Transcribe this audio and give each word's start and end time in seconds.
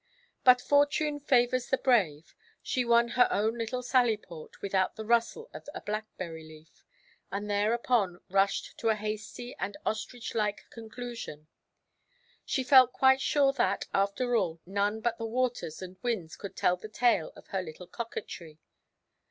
But 0.43 0.61
fortune 0.61 1.19
favours 1.19 1.67
the 1.69 1.77
brave. 1.77 2.33
She 2.63 2.83
won 2.83 3.09
her 3.09 3.27
own 3.29 3.55
little 3.55 3.83
sallyport 3.83 4.59
without 4.59 4.95
the 4.95 5.05
rustle 5.05 5.47
of 5.53 5.69
a 5.75 5.81
blackberry–leaf, 5.81 6.83
and 7.31 7.47
thereupon 7.47 8.19
rushed 8.27 8.79
to 8.79 8.89
a 8.89 8.95
hasty 8.95 9.55
and 9.59 9.77
ostrich–like 9.85 10.65
conclusion. 10.71 11.49
She 12.45 12.63
felt 12.63 12.93
quite 12.93 13.21
sure 13.21 13.53
that, 13.53 13.85
after 13.93 14.35
all, 14.35 14.59
none 14.65 15.01
but 15.01 15.19
the 15.19 15.27
waters 15.27 15.83
and 15.83 16.01
winds 16.01 16.35
could 16.35 16.55
tell 16.55 16.77
the 16.77 16.89
tale 16.89 17.31
of 17.35 17.49
her 17.49 17.61
little 17.61 17.85
coquetry. 17.85 18.57